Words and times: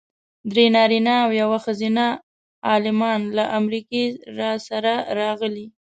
درې 0.53 0.65
نارینه 0.75 1.13
او 1.25 1.29
یوه 1.41 1.57
ښځینه 1.65 2.05
عالمان 2.69 3.19
له 3.37 3.43
امریکې 3.59 4.03
راسره 4.39 4.93
راغلي. 5.19 5.67